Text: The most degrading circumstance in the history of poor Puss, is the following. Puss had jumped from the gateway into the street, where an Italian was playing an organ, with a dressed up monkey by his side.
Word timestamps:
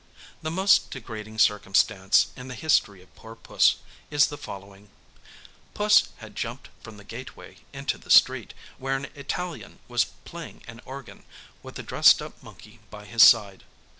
The 0.41 0.49
most 0.49 0.89
degrading 0.89 1.37
circumstance 1.37 2.29
in 2.35 2.47
the 2.47 2.55
history 2.55 3.03
of 3.03 3.15
poor 3.15 3.35
Puss, 3.35 3.75
is 4.09 4.25
the 4.25 4.35
following. 4.35 4.89
Puss 5.75 6.09
had 6.17 6.35
jumped 6.35 6.69
from 6.81 6.97
the 6.97 7.03
gateway 7.03 7.57
into 7.71 7.99
the 7.99 8.09
street, 8.09 8.55
where 8.79 8.95
an 8.95 9.05
Italian 9.13 9.77
was 9.87 10.05
playing 10.25 10.63
an 10.67 10.81
organ, 10.85 11.23
with 11.61 11.77
a 11.77 11.83
dressed 11.83 12.19
up 12.19 12.41
monkey 12.41 12.79
by 12.89 13.05
his 13.05 13.21
side. 13.21 13.63